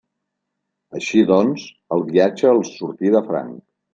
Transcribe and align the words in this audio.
Així 0.99 1.21
doncs, 1.31 1.67
el 1.97 2.03
viatge 2.09 2.51
els 2.53 2.75
sortí 2.81 3.13
de 3.19 3.25
franc. 3.31 3.63